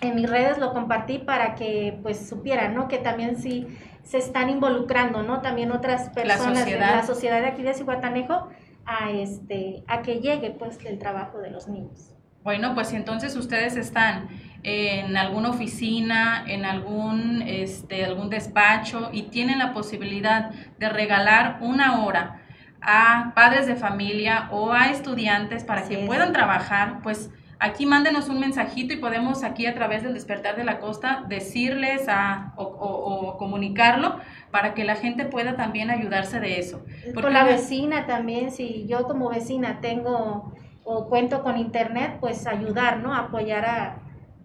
[0.00, 2.88] en mis redes lo compartí para que pues supieran, ¿no?
[2.88, 3.66] Que también sí
[4.02, 5.42] se están involucrando, ¿no?
[5.42, 8.48] También otras personas de la sociedad de aquí de Cihuatanejo
[8.86, 12.14] a, este, a que llegue pues el trabajo de los niños.
[12.42, 14.28] Bueno, pues si entonces ustedes están
[14.62, 22.06] en alguna oficina, en algún, este, algún despacho y tienen la posibilidad de regalar una
[22.06, 22.40] hora
[22.80, 28.40] a padres de familia o a estudiantes para que puedan trabajar, pues aquí mándenos un
[28.40, 34.20] mensajito y podemos aquí a través del despertar de la costa decirles a, o, comunicarlo
[34.50, 36.84] para que la gente pueda también ayudarse de eso.
[37.14, 40.52] Con la vecina también, si yo como vecina tengo
[40.84, 43.14] o cuento con internet, pues ayudar, ¿no?
[43.14, 43.98] Apoyar a,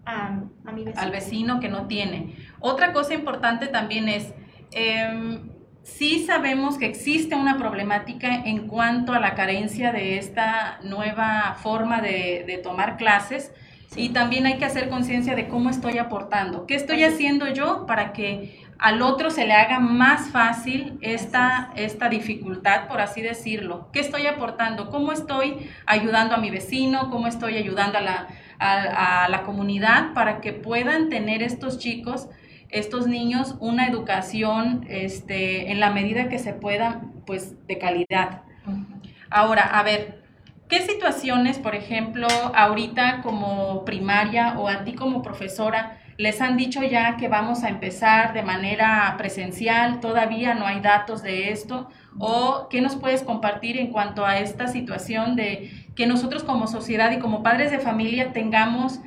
[0.04, 1.02] a, mi vecino.
[1.02, 2.36] Al vecino que no tiene.
[2.60, 4.34] Otra cosa importante también es...
[4.72, 5.53] Em,
[5.84, 12.00] sí sabemos que existe una problemática en cuanto a la carencia de esta nueva forma
[12.00, 13.52] de, tomar clases
[13.94, 18.12] y también hay que hacer conciencia de cómo estoy aportando, qué estoy haciendo yo para
[18.12, 23.88] que al otro se le haga más fácil esta, esta dificultad, por así decirlo.
[23.92, 24.90] ¿Qué estoy aportando?
[24.90, 27.08] ¿Cómo estoy ayudando a mi vecino?
[27.10, 32.28] ¿Cómo estoy ayudando a la, a la comunidad para que puedan tener estos chicos
[32.74, 38.42] estos niños una educación este, en la medida que se pueda, pues de calidad.
[39.30, 40.24] Ahora, a ver,
[40.68, 46.82] ¿qué situaciones, por ejemplo, ahorita como primaria o a ti como profesora, les han dicho
[46.82, 50.00] ya que vamos a empezar de manera presencial?
[50.00, 51.88] Todavía no hay datos de esto.
[52.18, 57.12] ¿O qué nos puedes compartir en cuanto a esta situación de que nosotros como sociedad
[57.12, 58.98] y como padres de familia tengamos...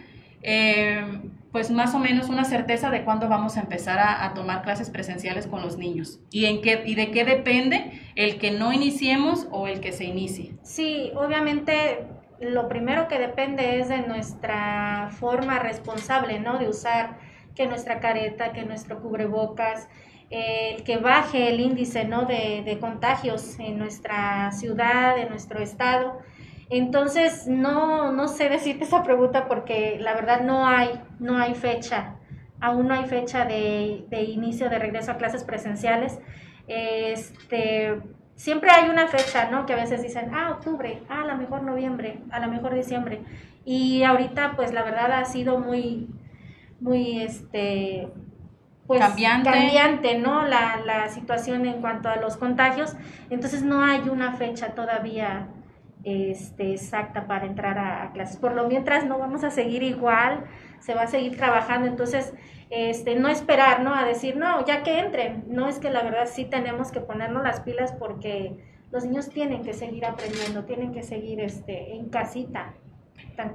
[0.41, 1.03] Eh,
[1.51, 5.47] pues más o menos una certeza de cuándo vamos a empezar a, tomar clases presenciales
[5.47, 9.67] con los niños y en qué y de qué depende el que no iniciemos o
[9.67, 10.55] el que se inicie.
[10.63, 12.05] Sí, obviamente
[12.39, 16.59] lo primero que depende es de nuestra forma responsable, ¿no?
[16.59, 17.17] De usar
[17.55, 19.87] que nuestra careta, que nuestro cubrebocas,
[20.29, 22.25] el que baje el índice, ¿no?
[22.25, 26.19] De, de contagios en nuestra ciudad, en nuestro estado
[26.69, 32.15] entonces, no, no sé decirte esa pregunta porque la verdad no hay, no hay fecha,
[32.59, 36.19] aún no hay fecha de, de inicio de regreso a clases presenciales.
[36.67, 38.01] Este,
[38.35, 39.65] siempre hay una fecha, ¿no?
[39.65, 43.21] Que a veces dicen, ah, octubre, ah, a lo mejor noviembre, a lo mejor diciembre.
[43.63, 46.09] Y ahorita, pues la verdad ha sido muy,
[46.81, 48.09] muy, este,
[48.87, 50.45] pues cambiante, cambiante ¿no?
[50.45, 52.95] La, la situación en cuanto a los contagios.
[53.29, 55.47] Entonces no hay una fecha todavía
[56.03, 58.37] este, exacta para entrar a, clases.
[58.37, 60.45] Por lo mientras no vamos a seguir igual,
[60.79, 62.33] se va a seguir trabajando, entonces
[62.69, 63.93] este, no esperar, ¿no?
[63.93, 65.45] A decir, no, ya que entren.
[65.47, 68.57] No es que la verdad sí tenemos que ponernos las pilas porque
[68.91, 72.73] los niños tienen que seguir aprendiendo, tienen que seguir este, en casita,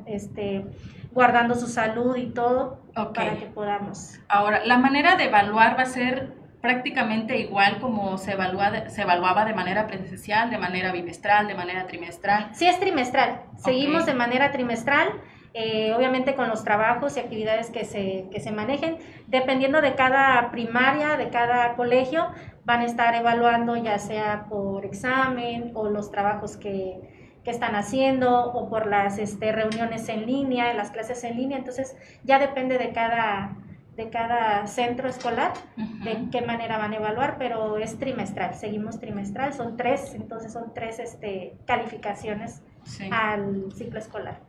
[0.07, 0.66] este,
[1.12, 2.81] guardando su salud y todo
[3.14, 4.18] para que podamos.
[4.28, 9.44] Ahora, la manera de evaluar va a ser prácticamente igual como se, evalúa, se evaluaba
[9.44, 12.51] de manera presencial, de manera bimestral, de manera trimestral.
[12.55, 13.42] Sí, es trimestral.
[13.59, 15.09] Seguimos de manera trimestral.
[15.55, 18.96] Eh, obviamente con los trabajos y actividades que se, que se manejen,
[19.27, 22.29] dependiendo de cada primaria, de cada colegio,
[22.64, 27.01] van a estar evaluando ya sea por examen o los trabajos que,
[27.44, 31.96] que están haciendo o por las este, reuniones en línea, las clases en línea, entonces
[32.25, 33.57] ya depende de cada,
[33.96, 39.52] de cada centro escolar de qué manera van a evaluar, pero es trimestral, seguimos trimestral,
[39.52, 42.62] son tres, entonces son tres este, calificaciones
[43.11, 44.40] al ciclo escolar.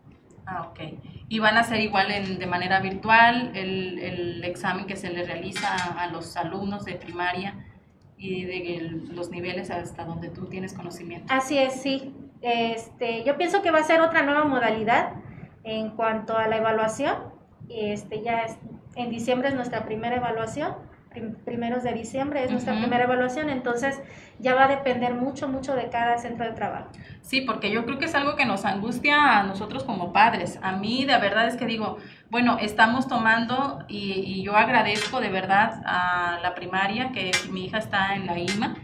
[0.45, 0.79] Ah, ok.
[1.29, 5.23] ¿Y van a ser igual en, de manera virtual el, el, examen que se le
[5.23, 7.65] realiza a los alumnos de primaria
[8.17, 8.81] y de
[9.13, 11.33] los niveles hasta donde tú tienes conocimiento?
[11.33, 12.13] Así es, sí.
[12.41, 15.13] Este, yo pienso que va a ser otra nueva modalidad
[15.63, 17.15] en cuanto a la evaluación.
[17.69, 18.57] Este, ya es,
[18.95, 20.75] en diciembre es nuestra primera evaluación
[21.45, 24.01] primeros de diciembre es nuestra primera evaluación, entonces
[24.39, 26.89] ya va a depender mucho, mucho de cada centro de trabajo.
[27.21, 30.59] Sí, porque yo creo que es algo que nos angustia a nosotros como padres.
[30.61, 31.97] A mí de verdad es que digo,
[32.29, 38.15] bueno, estamos tomando y, yo agradezco de verdad a la primaria que mi hija está
[38.15, 38.75] en la IMA.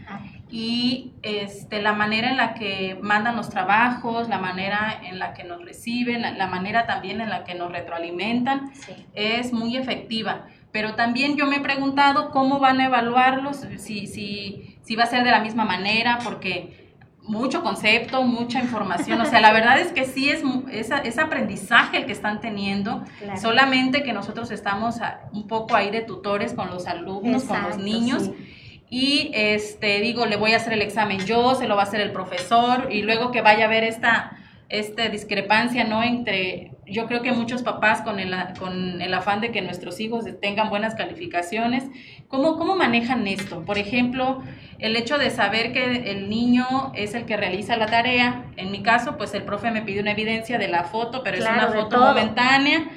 [0.50, 5.44] Y este, la manera en la que mandan los trabajos, la manera en la que
[5.44, 8.72] nos reciben, la, manera también en la que nos retroalimentan,
[9.14, 10.46] es muy efectiva.
[10.72, 15.06] Pero también yo me he preguntado cómo van a evaluarlos, si, si, si va a
[15.06, 16.90] ser de la misma manera, porque
[17.22, 22.06] mucho concepto, mucha información, o sea, la verdad es que sí es, es, aprendizaje el
[22.06, 23.04] que están teniendo,
[23.40, 24.96] solamente que nosotros estamos
[25.32, 28.30] un poco ahí de tutores con los alumnos, con los niños.
[28.92, 32.00] Y este digo, le voy a hacer el examen yo, se lo va a hacer
[32.00, 34.36] el profesor, y luego que vaya a ver esta,
[34.68, 36.02] esta discrepancia, ¿no?
[36.02, 40.24] Entre, yo creo que muchos papás con el, con el afán de que nuestros hijos
[40.42, 41.84] tengan buenas calificaciones,
[42.26, 43.64] ¿cómo, ¿cómo manejan esto?
[43.64, 44.42] Por ejemplo,
[44.80, 48.82] el hecho de saber que el niño es el que realiza la tarea, en mi
[48.82, 51.96] caso, pues el profe me pide una evidencia de la foto, pero es una foto
[51.96, 52.90] momentánea.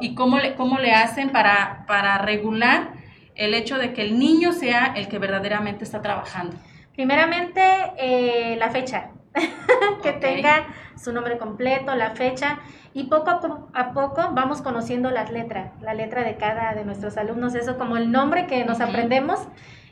[0.00, 3.02] ¿Y cómo le, cómo le hacen para, para regular
[3.34, 6.56] el hecho de que el niño sea el que verdaderamente está trabajando?
[6.94, 7.60] Primeramente,
[7.98, 9.10] eh, la fecha.
[10.02, 10.66] que tenga
[10.96, 12.60] su nombre completo, la fecha
[12.92, 13.30] y poco
[13.74, 17.96] a, poco vamos conociendo las letras, la letra de cada de nuestros alumnos, eso como
[17.96, 19.40] el nombre que nos aprendemos.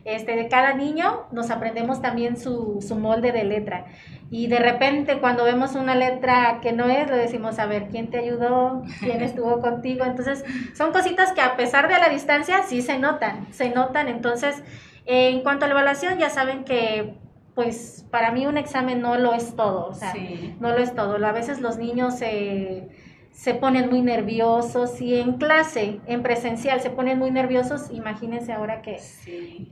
[0.04, 3.86] Este, de cada niño nos aprendemos también su, su, molde de letra.
[4.30, 8.10] Y de repente cuando vemos una letra que no es, le decimos, a ver, ¿quién
[8.10, 8.82] te ayudó?
[9.00, 10.04] ¿Quién estuvo contigo?
[10.04, 14.08] Entonces, son cositas que a pesar de la distancia sí se notan, se notan.
[14.08, 14.62] Entonces,
[15.06, 17.14] en cuanto a la evaluación, ya saben que
[17.54, 20.14] pues para mí un examen no lo es todo, o sea,
[20.58, 21.24] no lo es todo.
[21.24, 22.88] A veces los niños se,
[23.32, 28.82] se ponen muy nerviosos y en clase, en presencial, se ponen muy nerviosos, imagínense ahora
[28.82, 29.00] que,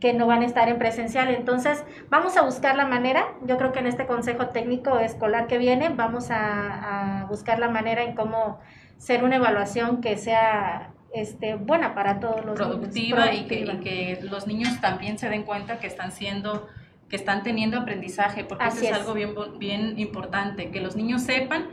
[0.00, 1.28] que no van a estar en presencial.
[1.28, 5.58] Entonces, vamos a buscar la manera, yo creo que en este consejo técnico escolar que
[5.58, 8.58] viene, vamos a, buscar la manera en cómo
[8.96, 13.44] ser una evaluación que sea este, buena para todos los productiva, niños.
[13.44, 13.72] Productiva.
[13.72, 16.66] Y, que, y que los niños también se den cuenta que están siendo
[17.10, 21.66] que están teniendo aprendizaje, porque eso es, algo bien, bien importante, que los niños sepan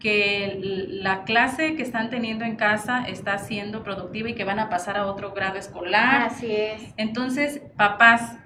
[0.00, 0.58] que
[1.02, 4.96] la clase que están teniendo en casa está siendo productiva y que van a pasar
[4.96, 6.22] a otro grado escolar.
[6.22, 6.94] Así es.
[6.96, 8.38] Entonces, papás,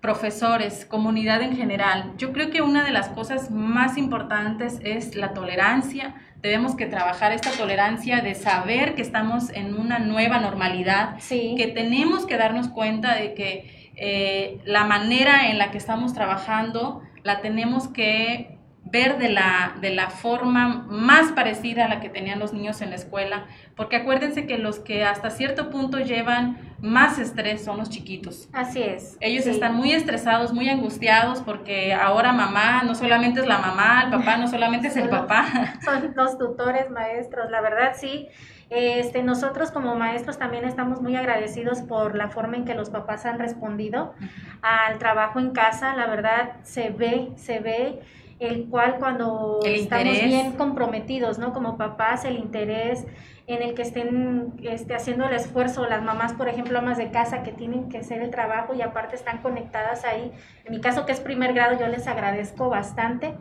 [0.00, 5.34] profesores, comunidad en general, yo creo que una de las cosas más importantes es la
[5.34, 6.16] tolerancia.
[6.42, 11.54] Debemos que trabajar esta tolerancia de saber que estamos en una nueva normalidad, sí.
[11.56, 17.02] que tenemos que darnos cuenta de que eh, la manera en la que estamos trabajando
[17.22, 18.57] la tenemos que
[18.90, 22.90] ver de la, de la forma más parecida a la que tenían los niños en
[22.90, 27.90] la escuela, porque acuérdense que los que hasta cierto punto llevan más estrés son los
[27.90, 28.48] chiquitos.
[28.52, 29.16] Así es.
[29.20, 34.10] Ellos están muy estresados, muy angustiados, porque ahora mamá no solamente es la mamá, el
[34.18, 35.46] papá no solamente es el papá.
[35.84, 38.28] Son los tutores, maestros, la verdad sí.
[38.70, 43.24] Este, nosotros como maestros también estamos muy agradecidos por la forma en que los papás
[43.24, 44.14] han respondido
[44.60, 45.96] al trabajo en casa.
[45.96, 48.00] La verdad se ve, se ve
[48.38, 51.52] el cual cuando estamos bien comprometidos, ¿no?
[51.52, 53.06] Como papás, el interés
[53.48, 57.42] en el que estén este, haciendo el esfuerzo, las mamás, por ejemplo, amas de casa
[57.42, 60.32] que tienen que hacer el trabajo y aparte están conectadas ahí.
[60.64, 63.34] En mi caso, que es primer grado, yo les agradezco bastante,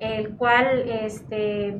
[0.00, 1.78] el cual, este,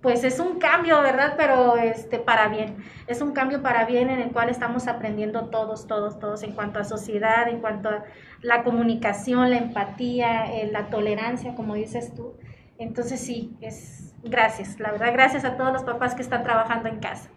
[0.00, 1.34] pues es un cambio, ¿verdad?
[1.36, 2.76] Pero este, para bien.
[3.06, 6.78] Es un cambio para bien en el cual estamos aprendiendo todos, todos, todos en cuanto
[6.78, 8.04] a sociedad, en cuanto a
[8.44, 12.34] la comunicación, la empatía, eh, la tolerancia, como dices tú.
[12.78, 16.98] Entonces sí, es gracias, la verdad, gracias a todos los papás que están trabajando en
[16.98, 17.28] casa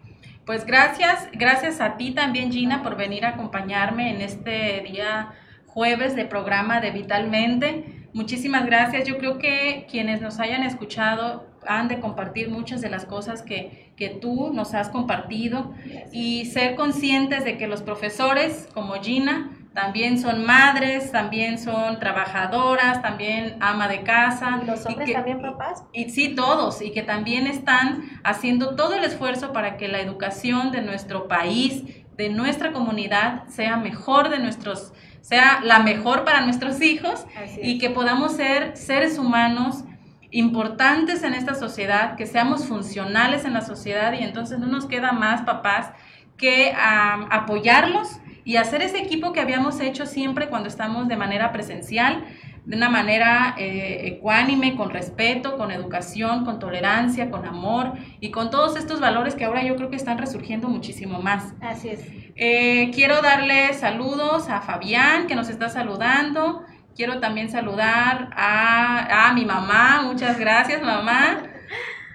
[0.44, 5.32] Pues gracias, gracias a ti también Gina por venir a acompañarme en este día
[5.66, 8.08] jueves de programa de Vitalmente.
[8.12, 9.06] Muchísimas gracias.
[9.06, 13.92] Yo creo que quienes nos hayan escuchado han de compartir muchas de las cosas que,
[13.96, 15.72] que tú nos has compartido
[16.12, 23.00] y ser conscientes de que los profesores como Gina también son madres, también son trabajadoras,
[23.02, 24.60] también ama de casa.
[24.62, 25.84] ¿Y los hombres también papás?
[25.92, 30.72] Y sí, todos, y que también están haciendo todo el esfuerzo para que la educación
[30.72, 31.84] de nuestro país,
[32.16, 37.26] de nuestra comunidad, sea mejor de nuestros, sea la mejor para nuestros hijos
[37.62, 39.84] y que podamos ser seres humanos
[40.30, 45.12] importantes en esta sociedad, que seamos funcionales en la sociedad y entonces no nos queda
[45.12, 45.92] más papás
[46.36, 52.24] que apoyarlos y hacer ese equipo que habíamos hecho siempre cuando estamos de manera presencial,
[52.64, 58.50] de una manera eh, ecuánime, con respeto, con educación, con tolerancia, con amor y con
[58.50, 61.52] todos estos valores que ahora yo creo que están resurgiendo muchísimo más.
[61.60, 62.00] Así es.
[62.36, 66.62] Eh, quiero darle saludos a Fabián, que nos está saludando.
[66.96, 71.42] Quiero también saludar a, a mi mamá, muchas gracias mamá.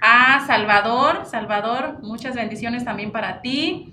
[0.02, 3.93] A Salvador, Salvador, muchas bendiciones también para ti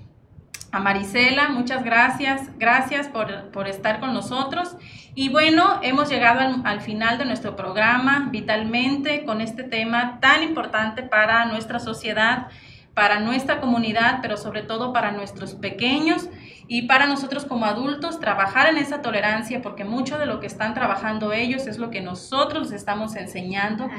[0.72, 4.76] a Marisela, muchas gracias, gracias por, estar con nosotros.
[5.14, 10.42] Y bueno, hemos llegado al, al, final de nuestro programa Vitalmente con este tema tan
[10.42, 12.46] importante para nuestra sociedad,
[12.94, 16.28] para nuestra comunidad, pero sobre todo para nuestros pequeños
[16.72, 20.72] y para nosotros como adultos trabajar en esa tolerancia, porque mucho de lo que están
[20.72, 23.90] trabajando ellos es lo que nosotros les estamos enseñando.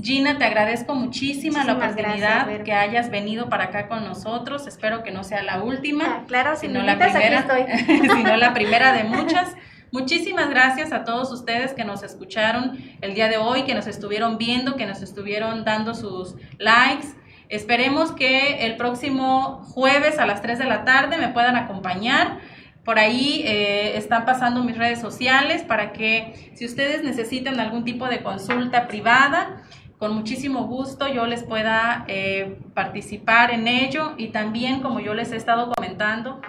[0.00, 4.68] Gina, te agradezco muchísimo la oportunidad que hayas venido para acá con nosotros.
[4.68, 7.44] Espero que no sea la última, ah, claro, sino la primera,
[8.16, 9.56] sino la primera de muchas.
[9.90, 14.38] Muchísimas gracias a todos ustedes que nos escucharon el día de hoy, que nos estuvieron
[14.38, 17.08] viendo, que nos estuvieron dando sus likes
[17.52, 22.38] Esperemos que el próximo jueves a las 3 de la tarde me puedan acompañar.
[22.82, 28.06] Por ahí eh, están pasando mis redes sociales para que si ustedes necesitan algún tipo
[28.06, 29.64] de consulta privada,
[29.98, 35.30] con muchísimo gusto yo les pueda eh, participar en ello y también como yo les
[35.30, 36.40] he estado comentando,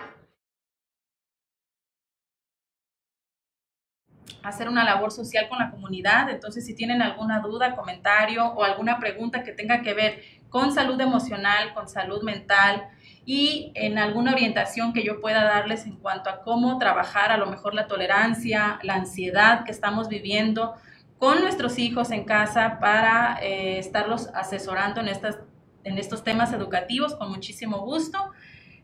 [4.44, 6.30] hacer una labor social con la comunidad.
[6.30, 11.00] Entonces, si tienen alguna duda, comentario o alguna pregunta que tenga que ver con salud
[11.00, 12.90] emocional, con salud mental
[13.26, 17.46] y en alguna orientación que yo pueda darles en cuanto a cómo trabajar a lo
[17.46, 20.76] mejor la tolerancia, la ansiedad que estamos viviendo
[21.18, 25.40] con nuestros hijos en casa para eh, estarlos asesorando en, estas,
[25.86, 28.20] en estos temas educativos con muchísimo gusto.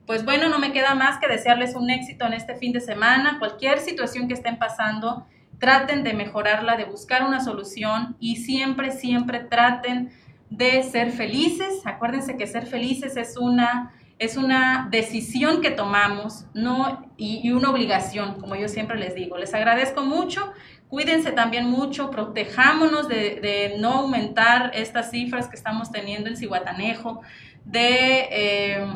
[0.05, 3.37] Pues bueno, no me queda más que desearles un éxito en este fin de semana.
[3.39, 5.27] Cualquier situación que estén pasando,
[5.59, 10.11] traten de mejorarla, de buscar una solución y siempre, siempre traten
[10.49, 11.81] de ser felices.
[11.85, 18.39] Acuérdense que ser felices es una, es una decisión que tomamos no, y, una obligación,
[18.39, 19.37] como yo siempre les digo.
[19.37, 20.53] Les agradezco mucho.
[20.87, 27.21] Cuídense también mucho, protejámonos de, no aumentar estas cifras que estamos teniendo en Cihuatanejo
[27.63, 28.87] de, eh,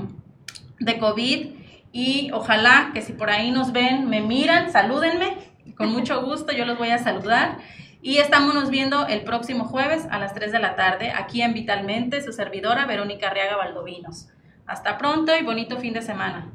[0.79, 1.47] de COVID
[1.91, 5.37] y ojalá que si por ahí nos ven, me miran, salúdenme,
[5.75, 7.57] con mucho gusto yo los voy a saludar
[8.01, 12.21] y estamos viendo el próximo jueves a las 3 de la tarde aquí en Vitalmente,
[12.21, 14.27] su servidora Verónica Arriaga Valdovinos.
[14.65, 16.51] Hasta pronto y bonito fin de semana.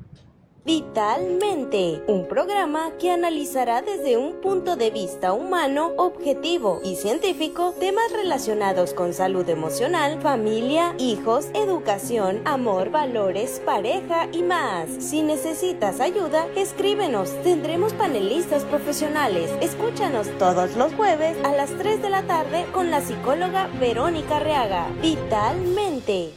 [0.69, 8.13] Vitalmente, un programa que analizará desde un punto de vista humano, objetivo y científico temas
[8.13, 14.91] relacionados con salud emocional, familia, hijos, educación, amor, valores, pareja y más.
[14.99, 17.31] Si necesitas ayuda, escríbenos.
[17.43, 19.51] Tendremos panelistas profesionales.
[19.63, 24.87] Escúchanos todos los jueves a las 3 de la tarde con la psicóloga Verónica Reaga.
[25.01, 26.35] Vitalmente.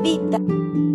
[0.00, 0.87] Vita.